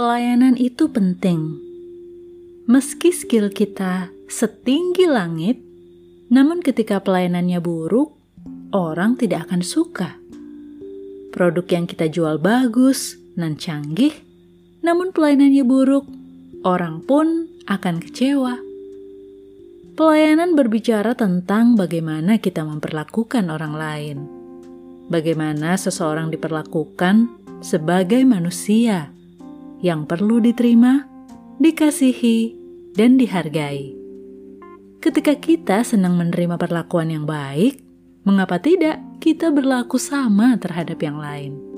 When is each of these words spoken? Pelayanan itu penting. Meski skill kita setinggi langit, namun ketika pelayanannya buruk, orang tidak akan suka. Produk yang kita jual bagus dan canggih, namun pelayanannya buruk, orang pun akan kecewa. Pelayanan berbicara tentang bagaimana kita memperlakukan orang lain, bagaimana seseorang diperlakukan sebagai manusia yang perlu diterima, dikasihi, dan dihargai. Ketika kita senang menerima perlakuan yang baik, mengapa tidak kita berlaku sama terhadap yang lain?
Pelayanan 0.00 0.56
itu 0.56 0.88
penting. 0.88 1.60
Meski 2.64 3.12
skill 3.12 3.52
kita 3.52 4.08
setinggi 4.32 5.04
langit, 5.04 5.60
namun 6.32 6.64
ketika 6.64 7.04
pelayanannya 7.04 7.60
buruk, 7.60 8.16
orang 8.72 9.20
tidak 9.20 9.44
akan 9.44 9.60
suka. 9.60 10.16
Produk 11.36 11.68
yang 11.68 11.84
kita 11.84 12.08
jual 12.08 12.40
bagus 12.40 13.20
dan 13.36 13.60
canggih, 13.60 14.16
namun 14.80 15.12
pelayanannya 15.12 15.68
buruk, 15.68 16.08
orang 16.64 17.04
pun 17.04 17.52
akan 17.68 18.00
kecewa. 18.00 18.56
Pelayanan 20.00 20.56
berbicara 20.56 21.12
tentang 21.12 21.76
bagaimana 21.76 22.40
kita 22.40 22.64
memperlakukan 22.64 23.52
orang 23.52 23.76
lain, 23.76 24.18
bagaimana 25.12 25.76
seseorang 25.76 26.32
diperlakukan 26.32 27.28
sebagai 27.60 28.24
manusia 28.24 29.19
yang 29.80 30.04
perlu 30.08 30.40
diterima, 30.40 31.08
dikasihi, 31.60 32.56
dan 32.96 33.16
dihargai. 33.16 33.96
Ketika 35.00 35.32
kita 35.40 35.80
senang 35.80 36.20
menerima 36.20 36.60
perlakuan 36.60 37.08
yang 37.08 37.24
baik, 37.24 37.80
mengapa 38.28 38.60
tidak 38.60 39.00
kita 39.16 39.48
berlaku 39.48 39.96
sama 39.96 40.60
terhadap 40.60 41.00
yang 41.00 41.16
lain? 41.16 41.69